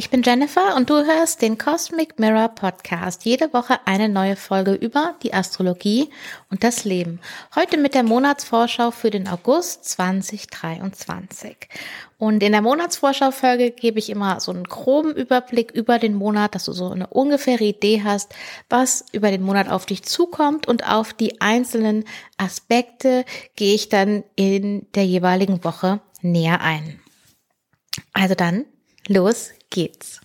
[0.00, 3.26] Ich bin Jennifer und du hörst den Cosmic Mirror Podcast.
[3.26, 6.08] Jede Woche eine neue Folge über die Astrologie
[6.48, 7.20] und das Leben.
[7.54, 11.68] Heute mit der Monatsvorschau für den August 2023.
[12.16, 16.64] Und in der Monatsvorschau-Folge gebe ich immer so einen groben Überblick über den Monat, dass
[16.64, 18.34] du so eine ungefähre Idee hast,
[18.70, 22.04] was über den Monat auf dich zukommt und auf die einzelnen
[22.38, 27.00] Aspekte gehe ich dann in der jeweiligen Woche näher ein.
[28.14, 28.64] Also dann
[29.12, 30.20] Los geht's.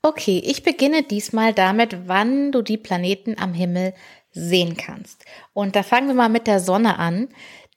[0.00, 3.94] Okay, ich beginne diesmal damit, wann du die Planeten am Himmel
[4.30, 5.24] sehen kannst.
[5.54, 7.30] Und da fangen wir mal mit der Sonne an,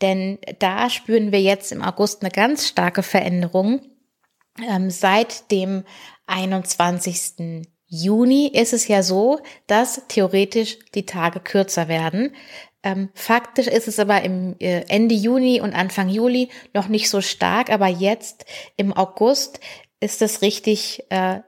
[0.04, 3.82] denn da spüren wir jetzt im August eine ganz starke Veränderung.
[4.64, 5.84] Ähm, seit dem
[6.28, 7.68] 21.
[7.88, 12.36] Juni ist es ja so, dass theoretisch die Tage kürzer werden.
[12.84, 17.20] Ähm, faktisch ist es aber im äh, Ende Juni und Anfang Juli noch nicht so
[17.20, 18.46] stark, aber jetzt
[18.78, 19.60] im August
[20.06, 21.42] ist es richtig, äh,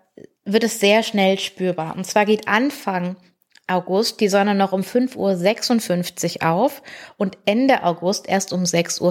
[0.43, 1.95] wird es sehr schnell spürbar.
[1.95, 3.15] Und zwar geht Anfang
[3.67, 6.81] August die Sonne noch um 5.56 Uhr auf
[7.17, 9.01] und Ende August erst um 6.40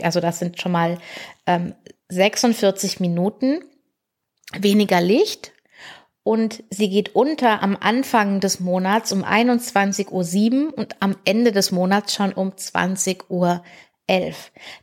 [0.00, 0.04] Uhr.
[0.04, 0.98] Also das sind schon mal
[1.46, 1.74] ähm,
[2.08, 3.64] 46 Minuten
[4.56, 5.52] weniger Licht.
[6.22, 11.72] Und sie geht unter am Anfang des Monats um 21.07 Uhr und am Ende des
[11.72, 13.64] Monats schon um 20.11 Uhr.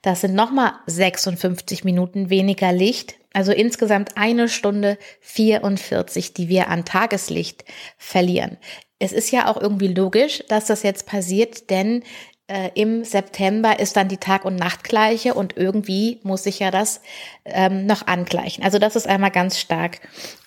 [0.01, 6.85] Das sind nochmal 56 Minuten weniger Licht also insgesamt eine Stunde 44, die wir an
[6.85, 7.65] Tageslicht
[7.97, 8.55] verlieren.
[8.97, 12.03] Es ist ja auch irgendwie logisch, dass das jetzt passiert, denn
[12.47, 17.01] äh, im September ist dann die Tag- und Nachtgleiche und irgendwie muss sich ja das
[17.43, 18.63] ähm, noch angleichen.
[18.63, 19.99] Also das ist einmal ganz stark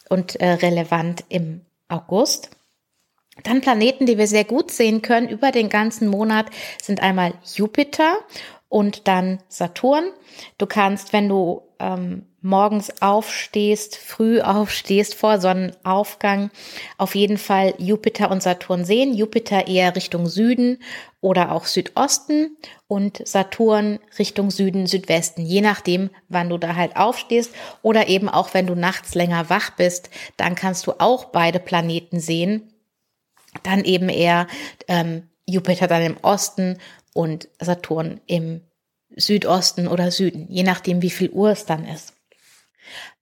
[0.08, 2.48] und äh, relevant im August.
[3.42, 6.47] Dann Planeten, die wir sehr gut sehen können über den ganzen Monat,
[6.82, 8.16] sind einmal Jupiter
[8.68, 10.10] und dann Saturn.
[10.58, 16.50] Du kannst, wenn du ähm, morgens aufstehst, früh aufstehst, vor Sonnenaufgang,
[16.98, 19.14] auf jeden Fall Jupiter und Saturn sehen.
[19.14, 20.82] Jupiter eher Richtung Süden
[21.20, 27.52] oder auch Südosten und Saturn Richtung Süden, Südwesten, je nachdem, wann du da halt aufstehst
[27.82, 32.20] oder eben auch wenn du nachts länger wach bist, dann kannst du auch beide Planeten
[32.20, 32.72] sehen.
[33.62, 34.46] Dann eben eher
[34.88, 36.78] ähm, Jupiter dann im Osten
[37.18, 38.60] und Saturn im
[39.10, 42.12] Südosten oder Süden, je nachdem, wie viel Uhr es dann ist.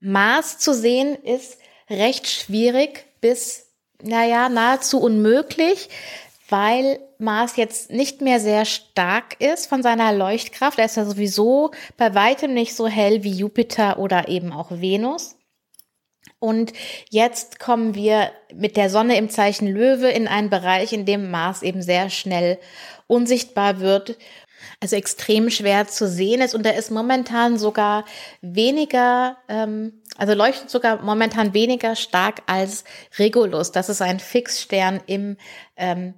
[0.00, 1.56] Mars zu sehen ist
[1.88, 3.68] recht schwierig bis,
[4.02, 5.88] naja, nahezu unmöglich,
[6.50, 10.78] weil Mars jetzt nicht mehr sehr stark ist von seiner Leuchtkraft.
[10.78, 15.36] Er ist ja sowieso bei weitem nicht so hell wie Jupiter oder eben auch Venus.
[16.38, 16.74] Und
[17.08, 21.62] jetzt kommen wir mit der Sonne im Zeichen Löwe in einen Bereich, in dem Mars
[21.62, 22.58] eben sehr schnell
[23.06, 24.16] unsichtbar wird
[24.80, 26.54] also extrem schwer zu sehen ist.
[26.54, 28.04] Und der ist momentan sogar
[28.40, 32.84] weniger, ähm, also leuchtet sogar momentan weniger stark als
[33.18, 33.72] Regulus.
[33.72, 35.36] Das ist ein Fixstern im,
[35.76, 36.14] ähm,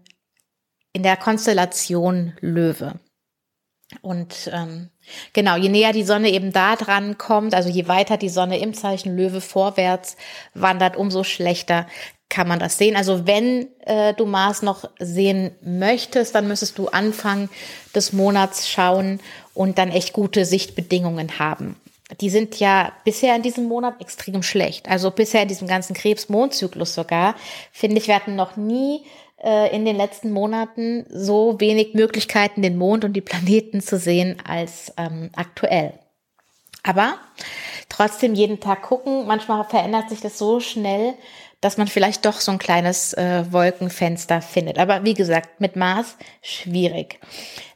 [0.92, 2.98] in der Konstellation Löwe.
[4.02, 4.90] Und ähm,
[5.32, 8.74] genau, je näher die Sonne eben da dran kommt, also je weiter die Sonne im
[8.74, 10.16] Zeichen Löwe vorwärts
[10.52, 11.86] wandert, umso schlechter
[12.28, 12.96] kann man das sehen.
[12.96, 17.48] Also wenn äh, du Mars noch sehen möchtest, dann müsstest du Anfang
[17.94, 19.20] des Monats schauen
[19.54, 21.76] und dann echt gute Sichtbedingungen haben.
[22.20, 24.88] Die sind ja bisher in diesem Monat extrem schlecht.
[24.88, 27.34] Also bisher in diesem ganzen Krebs-Mondzyklus sogar,
[27.72, 29.04] finde ich, wir hatten noch nie
[29.42, 34.36] äh, in den letzten Monaten so wenig Möglichkeiten, den Mond und die Planeten zu sehen
[34.46, 35.94] als ähm, aktuell.
[36.82, 37.14] Aber
[37.88, 39.26] trotzdem jeden Tag gucken.
[39.26, 41.14] Manchmal verändert sich das so schnell,
[41.60, 44.78] dass man vielleicht doch so ein kleines äh, Wolkenfenster findet.
[44.78, 47.20] Aber wie gesagt, mit Mars schwierig.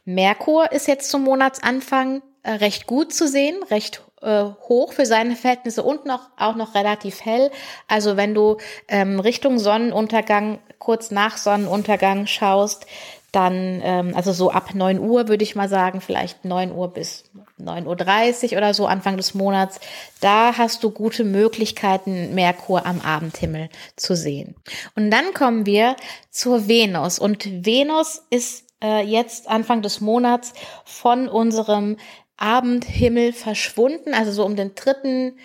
[0.05, 5.35] Merkur ist jetzt zum Monatsanfang äh, recht gut zu sehen, recht äh, hoch für seine
[5.35, 7.51] Verhältnisse und noch auch noch relativ hell.
[7.87, 12.85] Also wenn du ähm, Richtung Sonnenuntergang, kurz nach Sonnenuntergang schaust,
[13.31, 17.23] dann, ähm, also so ab neun Uhr würde ich mal sagen, vielleicht neun Uhr bis
[17.57, 19.79] neun Uhr dreißig oder so Anfang des Monats,
[20.21, 24.55] da hast du gute Möglichkeiten, Merkur am Abendhimmel zu sehen.
[24.95, 25.95] Und dann kommen wir
[26.29, 27.17] zur Venus.
[27.17, 30.53] Und Venus ist äh, jetzt Anfang des Monats
[30.85, 31.97] von unserem
[32.37, 35.37] Abendhimmel verschwunden, also so um den dritten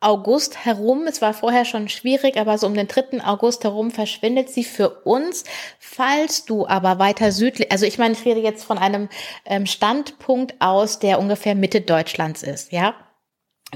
[0.00, 3.22] August herum, es war vorher schon schwierig, aber so um den 3.
[3.22, 5.44] August herum verschwindet sie für uns.
[5.78, 9.10] Falls du aber weiter südlich, also ich meine, ich rede jetzt von einem
[9.44, 12.94] ähm, Standpunkt aus, der ungefähr Mitte Deutschlands ist, ja.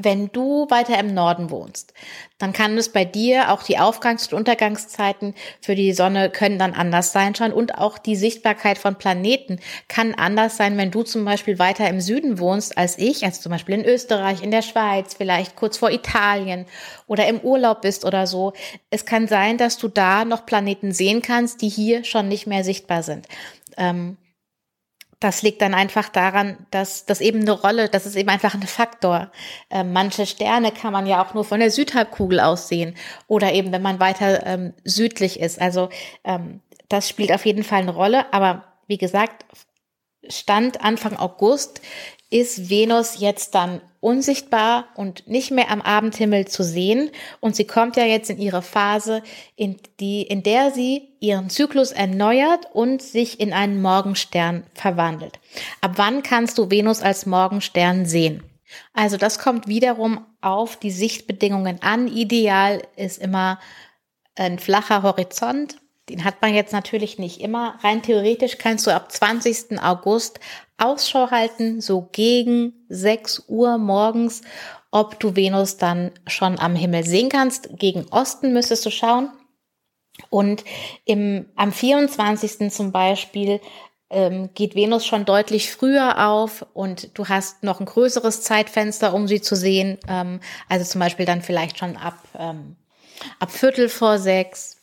[0.01, 1.95] Wenn du weiter im Norden wohnst,
[2.39, 6.75] dann kann es bei dir auch die Aufgangs- und Untergangszeiten für die Sonne können dann
[6.75, 11.25] anders sein schon und auch die Sichtbarkeit von Planeten kann anders sein, wenn du zum
[11.25, 15.15] Beispiel weiter im Süden wohnst als ich, also zum Beispiel in Österreich, in der Schweiz,
[15.15, 16.67] vielleicht kurz vor Italien
[17.07, 18.53] oder im Urlaub bist oder so.
[18.91, 22.65] Es kann sein, dass du da noch Planeten sehen kannst, die hier schon nicht mehr
[22.65, 23.29] sichtbar sind.
[23.77, 24.17] Ähm,
[25.25, 28.63] das liegt dann einfach daran, dass das eben eine Rolle, das ist eben einfach ein
[28.63, 29.33] Faktor.
[29.71, 32.95] Ähm, manche Sterne kann man ja auch nur von der Südhalbkugel aus sehen
[33.27, 35.59] oder eben, wenn man weiter ähm, südlich ist.
[35.59, 35.89] Also
[36.25, 36.61] ähm,
[36.91, 38.35] das spielt auf jeden Fall eine Rolle.
[38.35, 39.47] Aber wie gesagt,
[40.29, 41.81] Stand Anfang August
[42.29, 47.11] ist Venus jetzt dann unsichtbar und nicht mehr am Abendhimmel zu sehen.
[47.41, 49.23] Und sie kommt ja jetzt in ihre Phase,
[49.57, 55.41] in, die, in der sie ihren Zyklus erneuert und sich in einen Morgenstern verwandelt.
[55.81, 58.43] Ab wann kannst du Venus als Morgenstern sehen?
[58.93, 62.07] Also das kommt wiederum auf die Sichtbedingungen an.
[62.09, 63.59] Ideal ist immer
[64.37, 65.79] ein flacher Horizont.
[66.09, 67.79] Den hat man jetzt natürlich nicht immer.
[67.83, 69.81] Rein theoretisch kannst du ab 20.
[69.83, 70.39] August
[70.77, 74.43] Ausschau halten, so gegen 6 Uhr morgens,
[74.91, 77.69] ob du Venus dann schon am Himmel sehen kannst.
[77.79, 79.31] Gegen Osten müsstest du schauen.
[80.31, 80.65] Und
[81.05, 82.71] im, am 24.
[82.71, 83.61] zum Beispiel
[84.11, 89.27] ähm, geht Venus schon deutlich früher auf und du hast noch ein größeres Zeitfenster, um
[89.27, 89.99] sie zu sehen.
[90.07, 92.77] Ähm, also zum Beispiel dann vielleicht schon ab, ähm,
[93.41, 94.77] ab Viertel vor sechs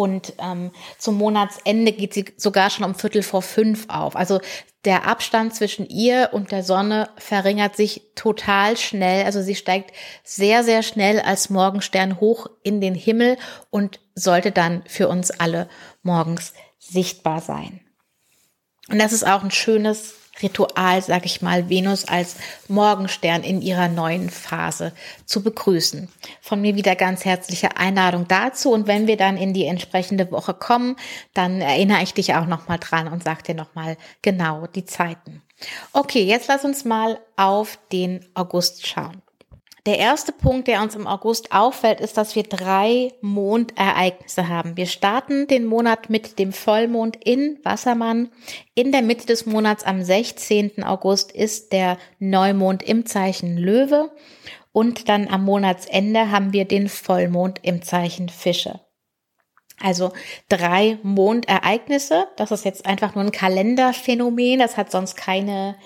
[0.00, 4.16] und ähm, zum Monatsende geht sie sogar schon um Viertel vor fünf auf.
[4.16, 4.40] Also
[4.86, 9.26] der Abstand zwischen ihr und der Sonne verringert sich total schnell.
[9.26, 9.94] Also sie steigt
[10.24, 13.36] sehr, sehr schnell als Morgenstern hoch in den Himmel
[13.68, 15.68] und sollte dann für uns alle
[16.02, 17.80] morgens sichtbar sein.
[18.88, 22.36] Und das ist auch ein schönes Ritual, sag ich mal, Venus als
[22.68, 24.92] Morgenstern in ihrer neuen Phase
[25.26, 26.08] zu begrüßen.
[26.40, 28.72] Von mir wieder ganz herzliche Einladung dazu.
[28.72, 30.96] Und wenn wir dann in die entsprechende Woche kommen,
[31.34, 35.42] dann erinnere ich dich auch nochmal dran und sag dir nochmal genau die Zeiten.
[35.92, 39.22] Okay, jetzt lass uns mal auf den August schauen.
[39.86, 44.76] Der erste Punkt, der uns im August auffällt, ist, dass wir drei Mondereignisse haben.
[44.76, 48.30] Wir starten den Monat mit dem Vollmond in Wassermann.
[48.74, 50.82] In der Mitte des Monats am 16.
[50.84, 54.10] August ist der Neumond im Zeichen Löwe.
[54.72, 58.80] Und dann am Monatsende haben wir den Vollmond im Zeichen Fische.
[59.82, 60.12] Also
[60.50, 62.28] drei Mondereignisse.
[62.36, 64.58] Das ist jetzt einfach nur ein Kalenderphänomen.
[64.58, 65.76] Das hat sonst keine,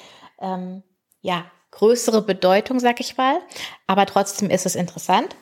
[0.41, 0.83] ähm,
[1.21, 3.39] ja, größere Bedeutung, sag ich mal.
[3.87, 5.37] Aber trotzdem ist es interessant.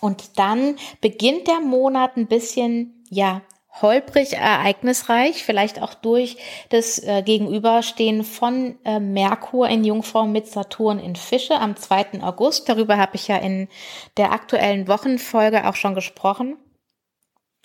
[0.00, 3.42] Und dann beginnt der Monat ein bisschen, ja,
[3.82, 6.36] holprig, ereignisreich, vielleicht auch durch
[6.68, 12.22] das äh, Gegenüberstehen von äh, Merkur in Jungfrau mit Saturn in Fische am 2.
[12.22, 12.68] August.
[12.68, 13.68] Darüber habe ich ja in
[14.16, 16.56] der aktuellen Wochenfolge auch schon gesprochen.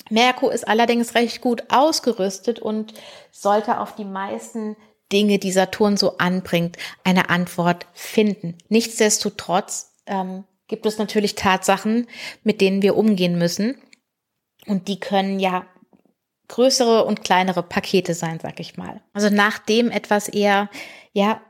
[0.09, 2.93] Merkur ist allerdings recht gut ausgerüstet und
[3.31, 4.75] sollte auf die meisten
[5.11, 8.57] Dinge, die Saturn so anbringt, eine Antwort finden.
[8.69, 12.07] Nichtsdestotrotz ähm, gibt es natürlich Tatsachen,
[12.43, 13.77] mit denen wir umgehen müssen.
[14.67, 15.65] Und die können ja
[16.47, 19.01] größere und kleinere Pakete sein, sag ich mal.
[19.13, 20.69] Also nach dem etwas eher,
[21.13, 21.41] ja,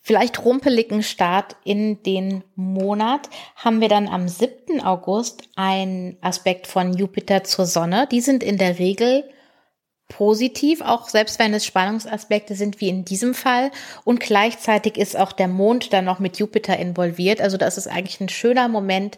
[0.00, 4.82] vielleicht rumpeligen Start in den Monat haben wir dann am 7.
[4.82, 8.08] August einen Aspekt von Jupiter zur Sonne.
[8.10, 9.24] Die sind in der Regel
[10.10, 13.70] positiv, auch selbst wenn es Spannungsaspekte sind wie in diesem Fall.
[14.04, 17.40] Und gleichzeitig ist auch der Mond dann noch mit Jupiter involviert.
[17.40, 19.16] Also das ist eigentlich ein schöner Moment,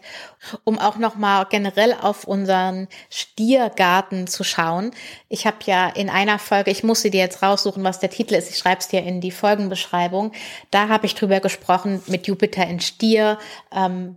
[0.63, 4.91] um auch nochmal generell auf unseren Stiergarten zu schauen.
[5.27, 8.35] Ich habe ja in einer Folge, ich muss sie dir jetzt raussuchen, was der Titel
[8.35, 8.49] ist.
[8.49, 10.31] Ich schreibe es dir in die Folgenbeschreibung.
[10.71, 13.37] Da habe ich drüber gesprochen mit Jupiter in Stier.
[13.75, 14.15] Ähm,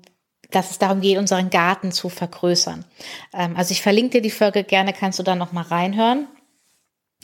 [0.51, 2.85] dass es darum geht, unseren Garten zu vergrößern.
[3.35, 6.29] Ähm, also ich verlinke dir die Folge gerne, kannst du da noch mal reinhören.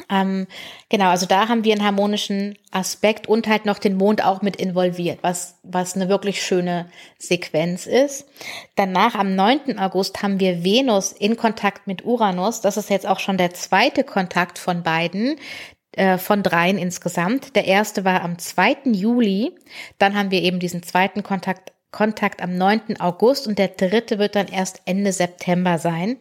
[0.09, 0.47] Ähm,
[0.89, 4.57] genau, also da haben wir einen harmonischen Aspekt und halt noch den Mond auch mit
[4.57, 8.27] involviert, was, was eine wirklich schöne Sequenz ist.
[8.75, 9.79] Danach am 9.
[9.79, 12.63] August haben wir Venus in Kontakt mit Uranus.
[12.63, 15.37] Das ist jetzt auch schon der zweite Kontakt von beiden
[15.93, 17.55] äh, von dreien insgesamt.
[17.55, 18.79] Der erste war am 2.
[18.93, 19.53] Juli.
[19.99, 23.01] Dann haben wir eben diesen zweiten Kontakt Kontakt am 9.
[23.01, 26.19] August und der dritte wird dann erst Ende September sein.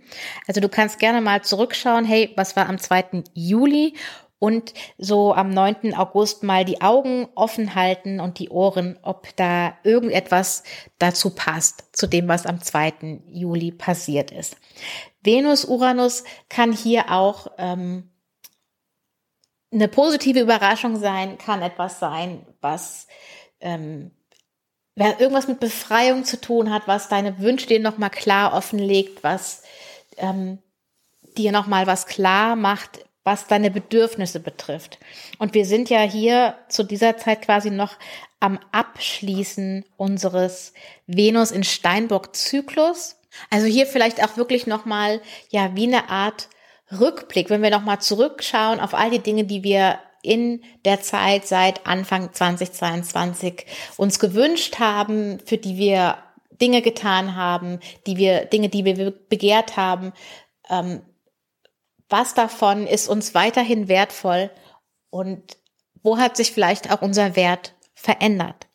[0.48, 3.24] Also du kannst gerne mal zurückschauen, hey, was war am 2.
[3.34, 3.96] Juli
[4.38, 5.94] und so am 9.
[5.94, 10.64] August mal die Augen offen halten und die Ohren, ob da irgendetwas
[11.00, 13.22] dazu passt, zu dem, was am 2.
[13.28, 14.58] Juli passiert ist.
[15.24, 18.10] Venus-Uranus kann hier auch ähm,
[19.72, 23.08] eine positive Überraschung sein, kann etwas sein, was
[23.62, 24.12] ähm,
[24.96, 29.64] irgendwas mit Befreiung zu tun hat, was deine Wünsche dir nochmal klar offenlegt, was
[30.18, 30.60] ähm,
[31.38, 35.00] dir nochmal was klar macht, was deine Bedürfnisse betrifft.
[35.38, 37.98] Und wir sind ja hier zu dieser Zeit quasi noch
[38.40, 40.74] am Abschließen unseres
[41.06, 43.18] Venus in Steinbock Zyklus.
[43.50, 46.50] Also hier vielleicht auch wirklich nochmal, ja, wie eine Art
[46.92, 51.86] Rückblick, wenn wir nochmal zurückschauen auf all die Dinge, die wir in der Zeit seit
[51.86, 53.66] Anfang 2022
[53.98, 56.18] uns gewünscht haben, für die wir
[56.62, 60.14] Dinge getan haben, die wir, Dinge, die wir begehrt haben,
[60.70, 61.02] ähm,
[62.10, 64.52] was davon ist uns weiterhin wertvoll
[65.10, 65.58] und
[66.04, 68.68] wo hat sich vielleicht auch unser Wert verändert?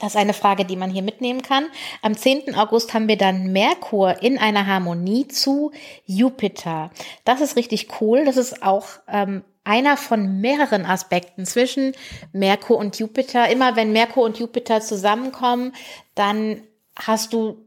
[0.00, 1.66] Das ist eine Frage, die man hier mitnehmen kann.
[2.02, 2.56] Am 10.
[2.56, 5.70] August haben wir dann Merkur in einer Harmonie zu
[6.04, 6.90] Jupiter.
[7.24, 8.24] Das ist richtig cool.
[8.24, 11.92] Das ist auch ähm, einer von mehreren Aspekten zwischen
[12.32, 13.48] Merkur und Jupiter.
[13.48, 15.72] Immer wenn Merkur und Jupiter zusammenkommen,
[16.14, 16.62] dann
[16.96, 17.64] hast du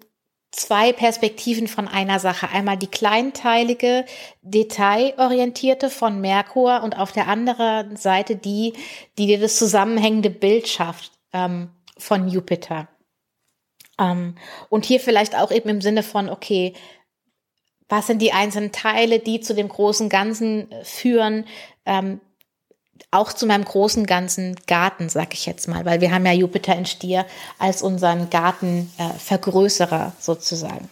[0.52, 2.50] zwei Perspektiven von einer Sache.
[2.50, 4.06] Einmal die kleinteilige,
[4.42, 8.74] detailorientierte von Merkur und auf der anderen Seite die,
[9.18, 12.88] die dir das zusammenhängende Bild schafft ähm, von Jupiter.
[14.00, 14.36] Ähm,
[14.70, 16.74] und hier vielleicht auch eben im Sinne von, okay,
[17.90, 21.46] was sind die einzelnen Teile, die zu dem großen Ganzen führen,
[21.86, 22.20] ähm,
[23.12, 26.76] auch zu meinem großen ganzen Garten, sag ich jetzt mal, weil wir haben ja Jupiter
[26.76, 27.26] in Stier
[27.58, 30.90] als unseren Gartenvergrößerer äh, sozusagen.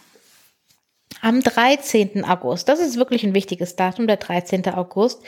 [1.20, 2.24] Am 13.
[2.24, 4.66] August, das ist wirklich ein wichtiges Datum, der 13.
[4.68, 5.22] August,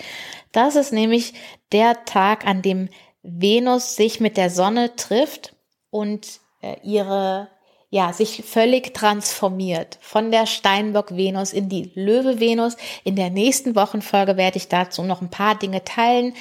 [0.52, 1.34] das ist nämlich
[1.72, 2.88] der Tag, an dem
[3.22, 5.54] Venus sich mit der Sonne trifft
[5.90, 7.48] und äh, ihre
[7.90, 12.76] ja, sich völlig transformiert von der Steinbock-Venus in die Löwe-Venus.
[13.04, 16.34] In der nächsten Wochenfolge werde ich dazu noch ein paar Dinge teilen.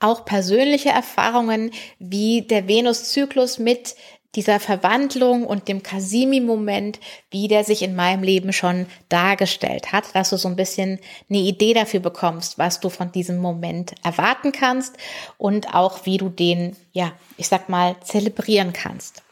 [0.00, 3.96] Auch persönliche Erfahrungen, wie der Venus-Zyklus mit
[4.34, 10.28] dieser Verwandlung und dem Kasimi-Moment, wie der sich in meinem Leben schon dargestellt hat, dass
[10.28, 14.98] du so ein bisschen eine Idee dafür bekommst, was du von diesem Moment erwarten kannst
[15.38, 19.22] und auch wie du den, ja, ich sag mal, zelebrieren kannst.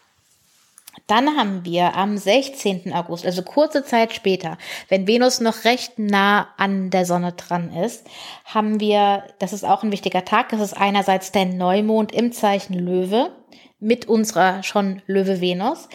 [1.07, 2.95] Dann haben wir am 16.
[2.95, 4.57] August, also kurze Zeit später,
[4.89, 8.07] wenn Venus noch recht nah an der Sonne dran ist,
[8.47, 12.73] haben wir, das ist auch ein wichtiger Tag, das ist einerseits der Neumond im Zeichen
[12.73, 13.31] Löwe
[13.79, 15.91] mit unserer schon Löwe Venus.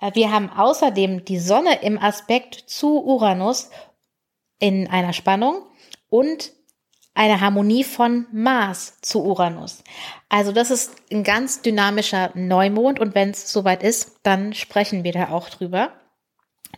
[0.00, 3.68] Äh, wir haben außerdem die Sonne im Aspekt zu Uranus
[4.58, 5.66] in einer Spannung
[6.08, 6.53] und
[7.14, 9.82] eine Harmonie von Mars zu Uranus.
[10.28, 15.12] Also das ist ein ganz dynamischer Neumond und wenn es soweit ist, dann sprechen wir
[15.12, 15.92] da auch drüber.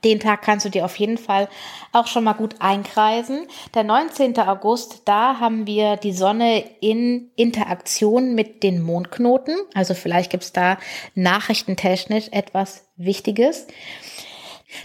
[0.04, 1.48] Den Tag kannst du dir auf jeden Fall
[1.92, 3.46] auch schon mal gut einkreisen.
[3.74, 4.38] Der 19.
[4.38, 9.56] August, da haben wir die Sonne in Interaktion mit den Mondknoten.
[9.74, 10.78] Also vielleicht gibt's da
[11.14, 13.66] nachrichtentechnisch etwas Wichtiges.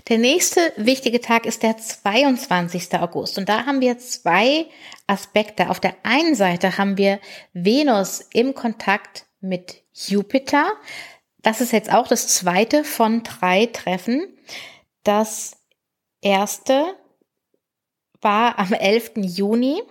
[0.10, 2.94] Der nächste wichtige Tag ist der 22.
[3.00, 4.68] August und da haben wir zwei
[5.08, 5.70] Aspekte.
[5.70, 7.20] Auf der einen Seite haben wir
[7.54, 10.72] Venus im Kontakt mit Jupiter.
[11.42, 14.38] Das ist jetzt auch das zweite von drei Treffen.
[15.04, 15.58] Das
[16.22, 16.96] erste
[18.22, 19.14] war am 11.
[19.16, 19.82] Juni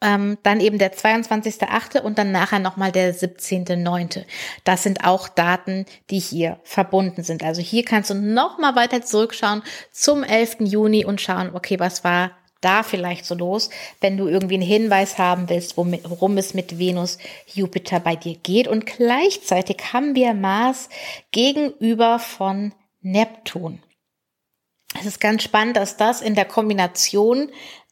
[0.00, 2.00] ähm, dann eben der 22.8.
[2.00, 4.24] und dann nachher nochmal der 17.9.
[4.64, 7.42] Das sind auch Daten, die hier verbunden sind.
[7.42, 10.56] Also hier kannst du nochmal weiter zurückschauen zum 11.
[10.60, 15.18] Juni und schauen, okay, was war da vielleicht so los, wenn du irgendwie einen Hinweis
[15.18, 18.68] haben willst, worum es mit Venus, Jupiter bei dir geht.
[18.68, 20.88] Und gleichzeitig haben wir Mars
[21.32, 23.82] gegenüber von Neptun.
[24.98, 27.50] Es ist ganz spannend, dass das in der Kombination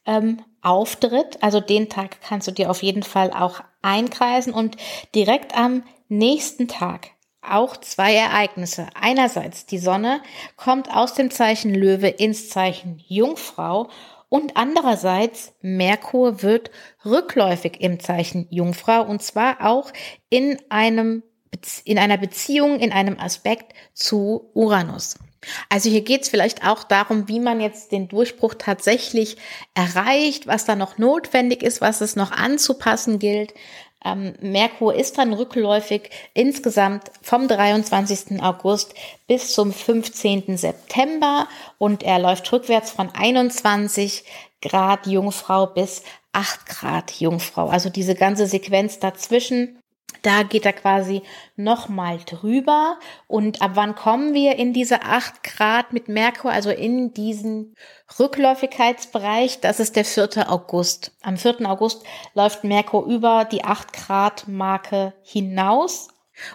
[0.09, 1.41] ähm, auftritt.
[1.41, 4.75] Also den Tag kannst du dir auf jeden Fall auch einkreisen und
[5.15, 7.11] direkt am nächsten Tag
[7.41, 8.87] auch zwei Ereignisse.
[8.99, 10.21] Einerseits die Sonne
[10.57, 13.89] kommt aus dem Zeichen Löwe ins Zeichen Jungfrau
[14.27, 16.71] und andererseits Merkur wird
[17.05, 19.91] rückläufig im Zeichen Jungfrau und zwar auch
[20.29, 21.23] in einem
[21.83, 25.17] in einer Beziehung, in einem Aspekt zu Uranus.
[25.69, 29.37] Also hier geht es vielleicht auch darum, wie man jetzt den Durchbruch tatsächlich
[29.73, 33.53] erreicht, was da noch notwendig ist, was es noch anzupassen gilt.
[34.03, 38.41] Ähm, Merkur ist dann rückläufig insgesamt vom 23.
[38.41, 38.93] August
[39.27, 40.57] bis zum 15.
[40.57, 44.23] September und er läuft rückwärts von 21
[44.61, 47.67] Grad Jungfrau bis 8 Grad Jungfrau.
[47.67, 49.78] Also diese ganze Sequenz dazwischen
[50.21, 51.21] da geht er quasi
[51.55, 52.99] nochmal drüber.
[53.27, 57.75] Und ab wann kommen wir in diese acht Grad mit Merkur, also in diesen
[58.19, 59.61] Rückläufigkeitsbereich?
[59.61, 60.51] Das ist der 4.
[60.51, 61.11] August.
[61.21, 61.69] Am 4.
[61.69, 66.09] August läuft Merkur über die acht Grad Marke hinaus.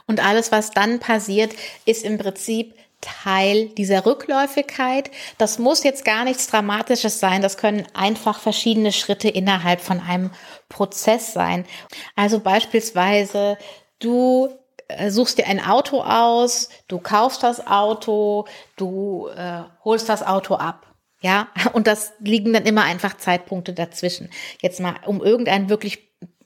[0.06, 5.10] Und alles, was dann passiert, ist im Prinzip Teil dieser Rückläufigkeit.
[5.38, 7.42] Das muss jetzt gar nichts Dramatisches sein.
[7.42, 10.30] Das können einfach verschiedene Schritte innerhalb von einem
[10.68, 11.66] Prozess sein.
[12.16, 13.58] Also beispielsweise,
[13.98, 14.48] du
[14.88, 18.46] äh, suchst dir ein Auto aus, du kaufst das Auto,
[18.76, 20.86] du äh, holst das Auto ab.
[21.20, 24.30] Ja, und das liegen dann immer einfach Zeitpunkte dazwischen.
[24.60, 26.03] Jetzt mal, um irgendein wirklich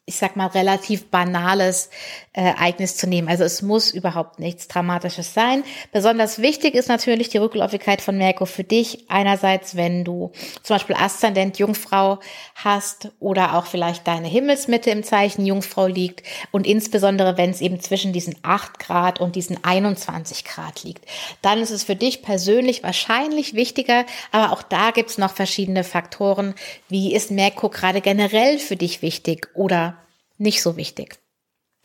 [0.09, 1.91] ich sag mal, relativ banales
[2.33, 3.29] äh, Ereignis zu nehmen.
[3.29, 5.65] Also es muss überhaupt nichts Dramatisches sein.
[5.93, 9.05] Besonders wichtig ist natürlich die Rückläufigkeit von Merkur für dich.
[9.09, 12.21] Einerseits, wenn du zum Beispiel Aszendent Jungfrau
[12.55, 16.23] hast oder auch vielleicht deine Himmelsmitte im Zeichen Jungfrau liegt
[16.53, 21.05] und insbesondere, wenn es eben zwischen diesen 8 Grad und diesen 21 Grad liegt.
[21.43, 25.85] Dann ist es für dich persönlich wahrscheinlich wichtiger, aber auch da gibt es noch verschiedene
[25.85, 26.55] Faktoren.
[26.89, 29.98] Wie ist Merkur gerade generell für dich wichtig oder
[30.39, 31.19] nicht so wichtig.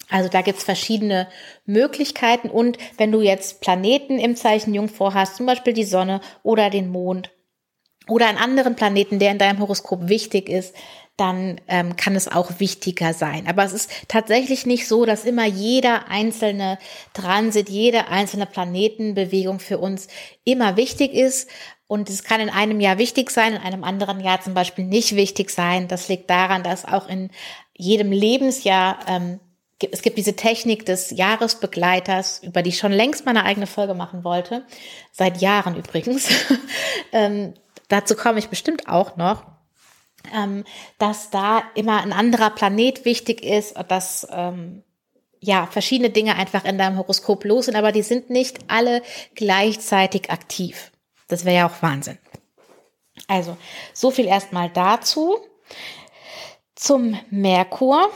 [0.10, 1.28] Also da gibt's verschiedene
[1.66, 6.70] Möglichkeiten und wenn du jetzt Planeten im Zeichen Jungfrau hast, zum Beispiel die Sonne oder
[6.70, 7.32] den Mond
[8.08, 10.76] oder einen anderen Planeten, der in deinem Horoskop wichtig ist,
[11.16, 13.48] dann ähm, kann es auch wichtiger sein.
[13.48, 16.80] Aber es ist tatsächlich nicht so, dass immer jeder einzelne
[17.14, 20.08] Transit, jede einzelne Planetenbewegung für uns
[20.44, 21.50] immer wichtig ist.
[21.86, 25.16] Und es kann in einem Jahr wichtig sein, in einem anderen Jahr zum Beispiel nicht
[25.16, 25.88] wichtig sein.
[25.88, 27.30] Das liegt daran, dass auch in
[27.76, 29.40] jedem Lebensjahr, ähm,
[29.92, 34.24] es gibt diese Technik des Jahresbegleiters, über die ich schon längst meine eigene Folge machen
[34.24, 34.66] wollte,
[35.12, 36.30] seit Jahren übrigens.
[37.12, 37.54] ähm,
[37.90, 39.44] dazu komme ich bestimmt auch noch,
[40.34, 40.64] ähm,
[41.00, 44.84] dass da immer ein anderer Planet wichtig ist, dass ähm,
[45.40, 49.02] ja verschiedene Dinge einfach in deinem Horoskop los sind, aber die sind nicht alle
[49.36, 50.92] gleichzeitig aktiv.
[51.28, 52.18] Das wäre ja auch Wahnsinn.
[53.28, 53.58] Also,
[53.94, 55.38] so viel erstmal dazu
[56.84, 58.10] zum Merkur.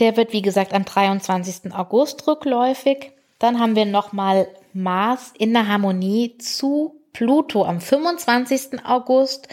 [0.00, 1.72] Der wird, wie gesagt, am 23.
[1.72, 3.12] August rückläufig.
[3.38, 8.84] Dann haben wir nochmal Mars in der Harmonie zu Pluto am 25.
[8.84, 9.46] August.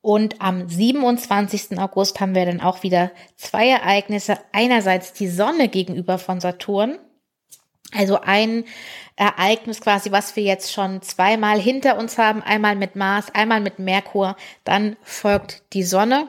[0.00, 1.78] Und am 27.
[1.78, 4.38] August haben wir dann auch wieder zwei Ereignisse.
[4.52, 6.98] Einerseits die Sonne gegenüber von Saturn.
[7.94, 8.64] Also ein
[9.16, 12.42] Ereignis quasi, was wir jetzt schon zweimal hinter uns haben.
[12.42, 14.36] Einmal mit Mars, einmal mit Merkur.
[14.64, 16.28] Dann folgt die Sonne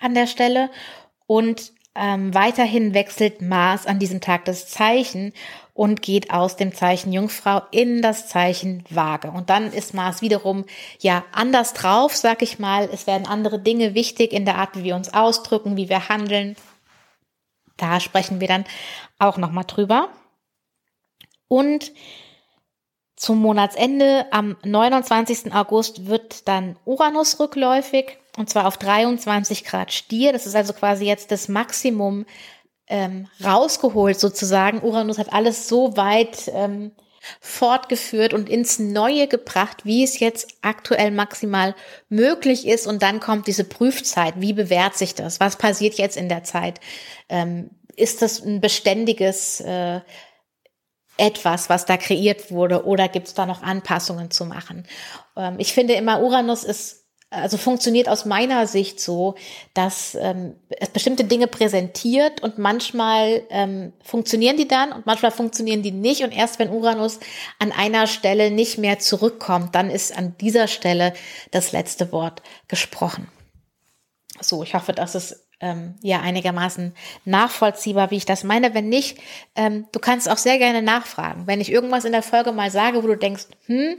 [0.00, 0.70] an der Stelle
[1.26, 5.32] und ähm, weiterhin wechselt Mars an diesem Tag das Zeichen
[5.74, 9.30] und geht aus dem Zeichen Jungfrau in das Zeichen Waage.
[9.30, 10.64] Und dann ist Mars wiederum
[11.00, 12.88] ja anders drauf, sag ich mal.
[12.92, 16.56] Es werden andere Dinge wichtig in der Art, wie wir uns ausdrücken, wie wir handeln.
[17.76, 18.64] Da sprechen wir dann
[19.18, 20.08] auch nochmal drüber.
[21.48, 21.92] Und
[23.16, 25.52] zum Monatsende am 29.
[25.52, 28.18] August wird dann Uranus rückläufig.
[28.38, 30.32] Und zwar auf 23 Grad Stier.
[30.32, 32.24] Das ist also quasi jetzt das Maximum
[32.86, 34.80] ähm, rausgeholt sozusagen.
[34.80, 36.92] Uranus hat alles so weit ähm,
[37.40, 41.74] fortgeführt und ins Neue gebracht, wie es jetzt aktuell maximal
[42.08, 42.86] möglich ist.
[42.86, 44.34] Und dann kommt diese Prüfzeit.
[44.36, 45.40] Wie bewährt sich das?
[45.40, 46.78] Was passiert jetzt in der Zeit?
[47.28, 50.00] Ähm, ist das ein beständiges äh,
[51.16, 54.86] etwas, was da kreiert wurde, oder gibt es da noch Anpassungen zu machen?
[55.36, 56.97] Ähm, ich finde immer, Uranus ist
[57.30, 59.34] also funktioniert aus meiner Sicht so,
[59.74, 65.82] dass ähm, es bestimmte Dinge präsentiert und manchmal ähm, funktionieren die dann und manchmal funktionieren
[65.82, 66.22] die nicht.
[66.22, 67.20] Und erst wenn Uranus
[67.58, 71.12] an einer Stelle nicht mehr zurückkommt, dann ist an dieser Stelle
[71.50, 73.28] das letzte Wort gesprochen.
[74.40, 78.74] So, ich hoffe, dass es ähm, ja einigermaßen nachvollziehbar, wie ich das meine.
[78.74, 79.18] Wenn nicht,
[79.56, 81.46] ähm, du kannst auch sehr gerne nachfragen.
[81.46, 83.96] Wenn ich irgendwas in der Folge mal sage, wo du denkst, hm,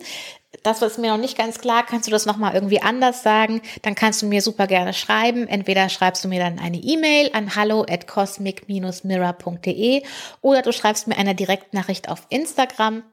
[0.64, 3.96] das ist mir noch nicht ganz klar, kannst du das nochmal irgendwie anders sagen, dann
[3.96, 5.48] kannst du mir super gerne schreiben.
[5.48, 10.04] Entweder schreibst du mir dann eine E-Mail an hallo at cosmic-mirror.de
[10.42, 13.04] oder du schreibst mir eine Direktnachricht auf Instagram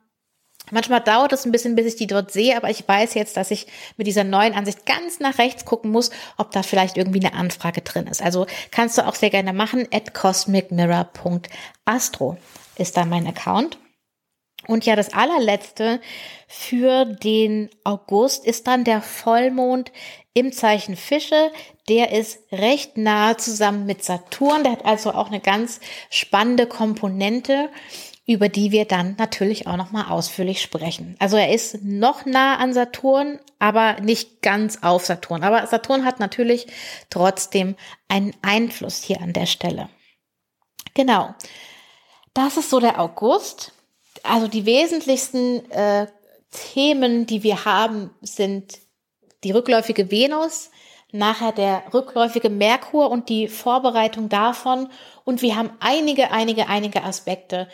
[0.72, 3.52] Manchmal dauert es ein bisschen, bis ich die dort sehe, aber ich weiß jetzt, dass
[3.52, 7.34] ich mit dieser neuen Ansicht ganz nach rechts gucken muss, ob da vielleicht irgendwie eine
[7.34, 8.20] Anfrage drin ist.
[8.20, 9.86] Also kannst du auch sehr gerne machen.
[9.92, 12.36] At cosmicmirror.astro
[12.76, 13.78] ist da mein Account.
[14.68, 16.00] Und ja, das allerletzte
[16.48, 19.92] für den August ist dann der Vollmond
[20.34, 21.50] im Zeichen Fische.
[21.88, 24.64] Der ist recht nah zusammen mit Saturn.
[24.64, 27.70] Der hat also auch eine ganz spannende Komponente
[28.26, 31.14] über die wir dann natürlich auch nochmal ausführlich sprechen.
[31.20, 35.44] Also er ist noch nah an Saturn, aber nicht ganz auf Saturn.
[35.44, 36.66] Aber Saturn hat natürlich
[37.08, 37.76] trotzdem
[38.08, 39.88] einen Einfluss hier an der Stelle.
[40.94, 41.34] Genau.
[42.34, 43.72] Das ist so der August.
[44.28, 46.06] Also die wesentlichsten äh,
[46.50, 48.78] Themen, die wir haben, sind
[49.44, 50.70] die rückläufige Venus
[51.12, 54.88] nachher der rückläufige Merkur und die Vorbereitung davon.
[55.24, 57.68] Und wir haben einige, einige, einige Aspekte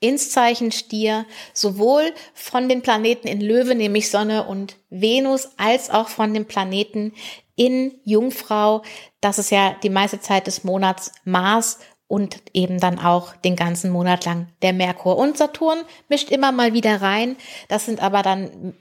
[0.00, 6.08] ins Zeichen Stier, sowohl von den Planeten in Löwe, nämlich Sonne und Venus, als auch
[6.08, 7.14] von den Planeten
[7.56, 8.82] in Jungfrau.
[9.20, 11.78] Das ist ja die meiste Zeit des Monats Mars
[12.08, 15.16] und eben dann auch den ganzen Monat lang der Merkur.
[15.18, 17.36] Und Saturn mischt immer mal wieder rein.
[17.68, 18.74] Das sind aber dann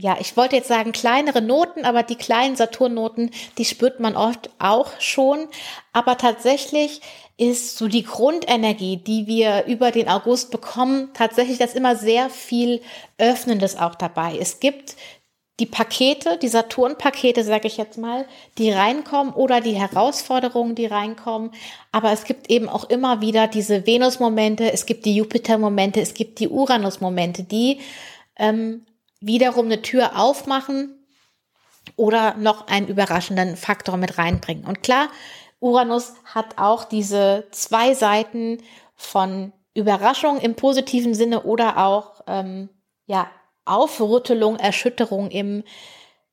[0.00, 4.48] ja, ich wollte jetzt sagen kleinere Noten, aber die kleinen Saturnnoten, die spürt man oft
[4.60, 5.48] auch schon.
[5.92, 7.00] Aber tatsächlich
[7.36, 12.80] ist so die Grundenergie, die wir über den August bekommen, tatsächlich das immer sehr viel
[13.18, 14.38] Öffnendes auch dabei.
[14.40, 14.94] Es gibt
[15.58, 18.26] die Pakete, die Saturn-Pakete, sage ich jetzt mal,
[18.58, 21.50] die reinkommen oder die Herausforderungen, die reinkommen.
[21.90, 26.38] Aber es gibt eben auch immer wieder diese Venus-Momente, es gibt die Jupiter-Momente, es gibt
[26.38, 27.80] die Uranus-Momente, die
[28.36, 28.86] ähm,
[29.20, 30.94] wiederum eine Tür aufmachen
[31.96, 34.64] oder noch einen überraschenden Faktor mit reinbringen.
[34.64, 35.08] Und klar,
[35.58, 38.58] Uranus hat auch diese zwei Seiten
[38.94, 42.68] von Überraschung im positiven Sinne oder auch ähm,
[43.06, 43.28] ja
[43.68, 45.64] Aufrüttelung, Erschütterung im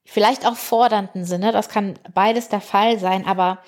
[0.05, 1.51] vielleicht auch fordernden Sinne.
[1.51, 3.59] Das kann beides der Fall sein, aber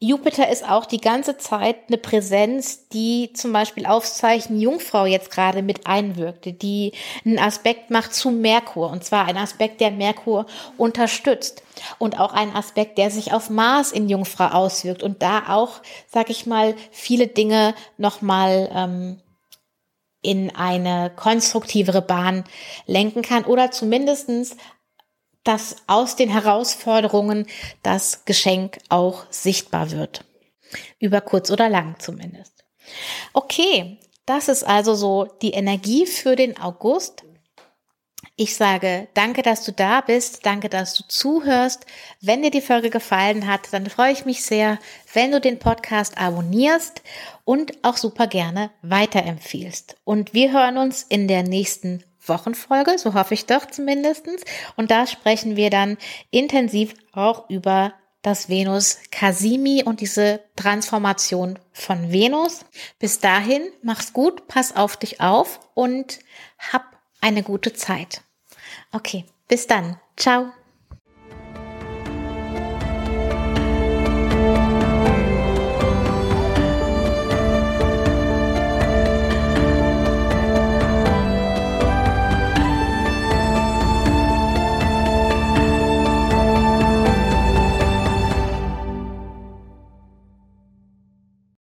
[0.00, 5.30] Jupiter ist auch die ganze Zeit eine Präsenz, die zum Beispiel aufs Zeichen Jungfrau jetzt
[5.30, 6.92] gerade mit einwirkte, die
[7.24, 10.44] einen Aspekt macht zu Merkur und zwar ein Aspekt, der Merkur
[10.76, 11.62] unterstützt
[11.98, 15.80] und auch ein Aspekt, der sich auf Mars in Jungfrau auswirkt und da auch,
[16.12, 19.20] sag ich mal, viele Dinge nochmal ähm,
[20.24, 22.44] in eine konstruktivere Bahn
[22.86, 24.56] lenken kann oder zumindestens
[25.44, 27.46] dass aus den Herausforderungen
[27.82, 30.24] das Geschenk auch sichtbar wird.
[30.98, 32.64] Über kurz oder lang zumindest.
[33.34, 37.24] Okay, das ist also so die Energie für den August.
[38.36, 41.86] Ich sage danke, dass du da bist, danke, dass du zuhörst.
[42.20, 44.80] Wenn dir die Folge gefallen hat, dann freue ich mich sehr,
[45.12, 47.02] wenn du den Podcast abonnierst
[47.44, 49.96] und auch super gerne weiterempfiehlst.
[50.02, 54.42] Und wir hören uns in der nächsten Wochenfolge, so hoffe ich doch zumindestens.
[54.76, 55.96] Und da sprechen wir dann
[56.32, 62.64] intensiv auch über das Venus Casimi und diese Transformation von Venus.
[62.98, 66.18] Bis dahin, mach's gut, pass auf dich auf und
[66.58, 66.93] hab
[67.24, 68.22] eine gute Zeit.
[68.92, 69.98] Okay, bis dann.
[70.16, 70.52] Ciao.